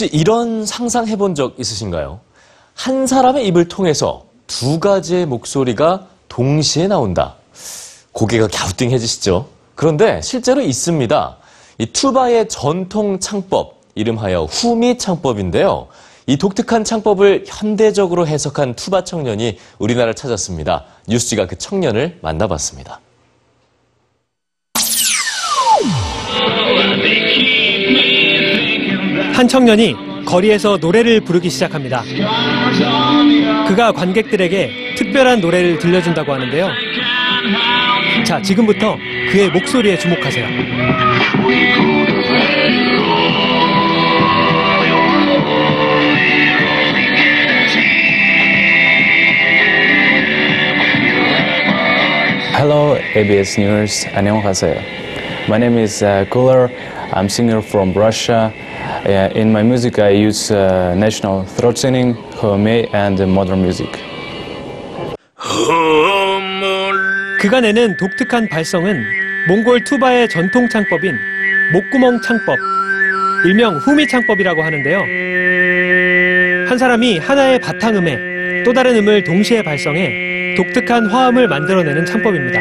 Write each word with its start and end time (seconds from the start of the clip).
혹시 0.00 0.16
이런 0.16 0.64
상상해 0.64 1.14
본 1.16 1.34
적 1.34 1.60
있으신가요? 1.60 2.20
한 2.74 3.06
사람의 3.06 3.46
입을 3.48 3.68
통해서 3.68 4.24
두 4.46 4.80
가지의 4.80 5.26
목소리가 5.26 6.06
동시에 6.30 6.88
나온다. 6.88 7.34
고개가 8.12 8.48
갸우뚱해지시죠? 8.48 9.46
그런데 9.74 10.22
실제로 10.22 10.62
있습니다. 10.62 11.36
이 11.76 11.86
투바의 11.86 12.48
전통 12.48 13.20
창법, 13.20 13.82
이름하여 13.94 14.44
후미 14.44 14.96
창법인데요. 14.96 15.88
이 16.26 16.38
독특한 16.38 16.82
창법을 16.82 17.44
현대적으로 17.46 18.26
해석한 18.26 18.76
투바 18.76 19.04
청년이 19.04 19.58
우리나라를 19.78 20.14
찾았습니다. 20.14 20.86
뉴스지가 21.08 21.46
그 21.46 21.58
청년을 21.58 22.20
만나봤습니다. 22.22 23.00
한 29.40 29.48
청년이 29.48 29.96
거리에서 30.26 30.76
노래를 30.76 31.22
부르기 31.22 31.48
시작합니다. 31.48 32.02
그가 33.66 33.90
관객들에게 33.90 34.94
특별한 34.98 35.40
노래를 35.40 35.78
들려준다고 35.78 36.34
하는데요. 36.34 36.68
자, 38.22 38.42
지금부터 38.42 38.98
그의 39.30 39.48
목소리에 39.48 39.96
주목하세요. 39.96 40.46
Hello, 52.58 52.98
ABS 53.16 53.58
News. 53.58 54.06
안녕하세요. 54.12 54.74
My 55.48 55.56
name 55.56 55.82
is 55.82 56.04
uh, 56.04 56.26
Cooler. 56.30 56.68
I'm 57.14 57.30
singer 57.30 57.62
from 57.62 57.94
Russia. 57.94 58.52
In 59.04 59.50
my 59.50 59.62
music, 59.62 59.98
I 59.98 60.10
use 60.10 60.50
uh, 60.50 60.94
national 60.94 61.44
throat 61.44 61.78
singing, 61.78 62.14
homemade, 62.36 62.90
and 62.94 63.22
modern 63.22 63.60
music. 63.60 63.90
그가 67.40 67.62
내는 67.62 67.96
독특한 67.96 68.46
발성은 68.48 69.02
몽골 69.48 69.84
투바의 69.84 70.28
전통 70.28 70.68
창법인 70.68 71.16
목구멍 71.72 72.20
창법, 72.20 72.58
일명 73.46 73.76
후미 73.78 74.06
창법이라고 74.06 74.62
하는데요. 74.62 74.98
한 76.68 76.76
사람이 76.76 77.18
하나의 77.18 77.58
바탕음에 77.58 78.62
또 78.64 78.74
다른 78.74 78.96
음을 78.96 79.24
동시에 79.24 79.62
발성해 79.62 80.54
독특한 80.56 81.06
화음을 81.06 81.48
만들어내는 81.48 82.04
창법입니다. 82.04 82.60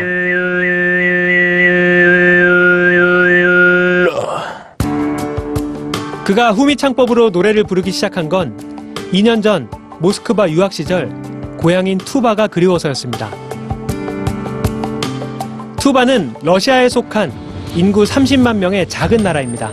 그가 6.30 6.52
후미 6.52 6.76
창법으로 6.76 7.32
노래를 7.32 7.64
부르기 7.64 7.92
시작한 7.92 8.30
건 8.30 8.56
2년 9.12 9.42
전 9.42 9.68
모스크바 10.00 10.48
유학 10.52 10.72
시절 10.72 11.10
고향인 11.58 11.98
투바가 11.98 12.46
그리워서였습니다. 12.46 13.32
투바는 15.80 16.36
러시아에 16.44 16.88
속한 16.88 17.34
인구 17.74 18.04
30만 18.04 18.58
명의 18.58 18.88
작은 18.88 19.18
나라입니다. 19.24 19.72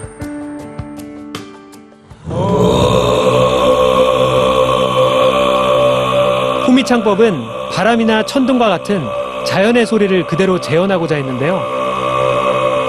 후미 6.65 6.83
창법은 6.83 7.34
바람이나 7.75 8.25
천둥과 8.25 8.71
같은 8.71 9.03
자연의 9.45 9.84
소리를 9.84 10.27
그대로 10.27 10.59
재현하고자 10.59 11.17
했는데요. 11.17 11.61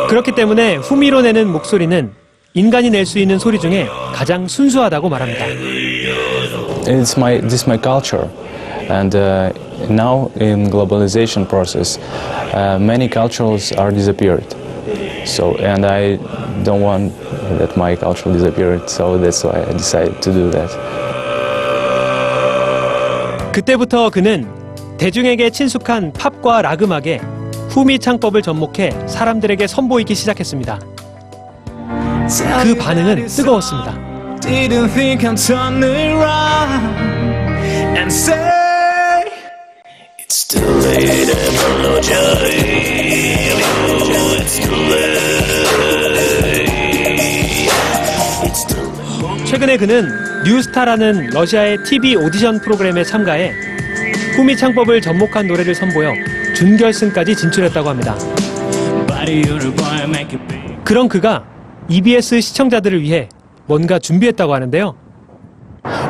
그렇기 0.08 0.32
때문에 0.32 0.78
후미로 0.78 1.22
내는 1.22 1.52
목소리는 1.52 2.27
인간이 2.58 2.90
낼 2.90 3.06
수 3.06 3.20
있는 3.20 3.38
소리 3.38 3.60
중에 3.60 3.88
가장 4.16 4.48
순수하다고 4.48 5.10
말합니다. 5.10 5.46
It's 6.88 7.16
my 7.16 7.40
this 7.40 7.54
is 7.54 7.68
my 7.68 7.78
culture, 7.80 8.28
and 8.90 9.16
uh, 9.16 9.52
now 9.90 10.32
in 10.42 10.68
globalization 10.72 11.48
process, 11.48 12.00
uh, 12.56 12.80
many 12.82 13.08
cultures 13.08 13.72
are 13.78 13.92
disappeared. 13.94 14.44
So 15.26 15.54
and 15.60 15.86
I 15.86 16.18
don't 16.64 16.82
want 16.82 17.14
that 17.60 17.78
my 17.78 17.96
culture 17.96 18.34
disappeared. 18.34 18.90
So 18.90 19.20
that's 19.20 19.44
why 19.46 19.62
I 19.62 19.74
decided 19.74 20.20
to 20.24 20.32
do 20.34 20.50
that. 20.50 20.74
그때부터 23.52 24.10
그는 24.10 24.48
대중에게 24.98 25.52
친숙한 25.52 26.12
팝과 26.14 26.64
락 26.64 26.82
음악에 26.82 27.22
후미 27.70 28.00
창법을 28.00 28.42
접목해 28.42 28.92
사람들에게 29.06 29.68
선보이기 29.68 30.16
시작했습니다. 30.16 30.80
그 32.64 32.76
반응은 32.76 33.26
뜨거웠습니다. 33.28 33.98
최근에 49.46 49.78
그는 49.78 50.10
뉴스타라는 50.46 51.30
러시아의 51.30 51.84
TV 51.86 52.18
오디션 52.18 52.60
프로그램에 52.60 53.06
참가해 53.06 53.54
후미 54.36 54.58
창법을 54.58 55.00
접목한 55.00 55.48
노래를 55.48 55.74
선보여 55.74 56.14
준결승까지 56.56 57.38
진출했다고 57.38 57.90
합니다. 57.90 58.16
그런 60.84 61.08
그가 61.08 61.57
EBS 61.89 62.41
시청자들을 62.41 63.01
위해 63.03 63.29
뭔가 63.67 63.99
준비했다고 63.99 64.55
하는데요. 64.55 64.95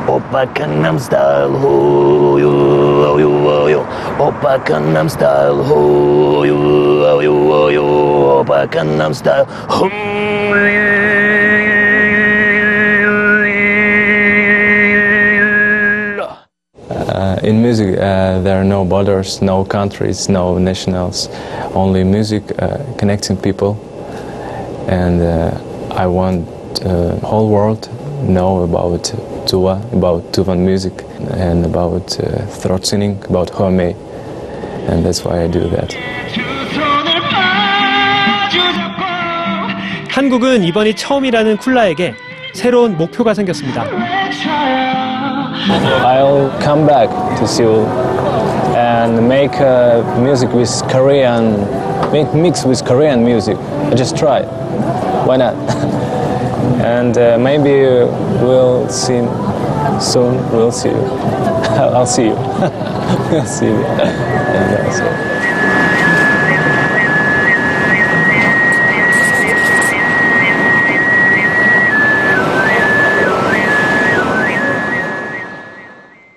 오빠 0.07 0.45
강남 0.53 0.97
스타일 0.99 1.47
호유 1.49 2.47
호유 2.47 3.27
호유 3.27 3.83
오빠 4.19 4.61
강남 4.63 5.07
스타일 5.07 5.51
호유 5.53 6.53
호유 6.53 7.31
호유 7.31 7.81
오빠 8.41 8.65
강남 8.67 9.13
스타일 9.13 9.45
Uh, 16.89 17.39
in 17.43 17.61
music, 17.61 17.97
uh, 17.97 18.39
there 18.41 18.59
are 18.59 18.63
no 18.63 18.83
borders, 18.85 19.41
no 19.41 19.63
countries, 19.63 20.29
no 20.29 20.57
nationals, 20.57 21.29
only 21.73 22.03
music 22.03 22.43
uh, 22.61 22.77
connecting 22.97 23.37
people. 23.37 23.77
And 24.87 25.21
uh, 25.21 25.57
I 25.97 26.07
want 26.07 26.47
uh, 26.85 27.17
whole 27.19 27.49
world 27.49 27.89
know 28.27 28.63
about 28.63 29.03
Tuva, 29.45 29.81
about 29.93 30.23
Tuvan 30.31 30.59
music, 30.59 30.93
and 31.31 31.65
about 31.65 32.19
uh, 32.19 32.45
throat 32.47 32.85
singing, 32.85 33.23
about 33.29 33.49
Home. 33.51 33.79
And 33.79 35.05
that's 35.05 35.23
why 35.23 35.43
I 35.43 35.47
do 35.47 35.67
that. 35.69 35.95
한국은 40.09 40.63
이번이 40.63 40.95
처음이라는 40.95 41.57
쿨라에게 41.57 42.13
새로운 42.53 42.95
목표가 42.97 43.33
생겼습니다. 43.33 43.83
I'll 46.05 46.51
come 46.61 46.85
back 46.85 47.09
to 47.39 47.47
Seoul 47.47 47.85
and 48.75 49.27
make 49.27 49.59
uh, 49.59 50.03
music 50.19 50.53
with 50.53 50.69
Korean, 50.89 51.57
make 52.11 52.31
mix 52.35 52.65
with 52.65 52.83
Korean 52.85 53.23
music. 53.23 53.57
I 53.89 53.95
just 53.95 54.15
try. 54.15 54.43
Why 55.26 55.36
not? 55.36 55.54
and 56.80 57.18
uh, 57.18 57.38
maybe 57.38 57.72
we'll 58.42 58.88
see 58.88 59.18
soon. 60.00 60.36
We'll 60.52 60.72
see 60.72 60.90
you. 60.90 60.96
I'll 61.94 62.06
see 62.06 62.26
you. 62.26 62.34
we'll 63.30 63.44
see 63.44 63.66
you. 63.66 63.84
And, 63.84 64.74
uh, 64.74 64.92
so. 64.92 65.27